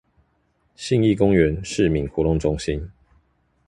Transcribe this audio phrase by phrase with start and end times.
[0.75, 2.91] 信義公園市民活動中心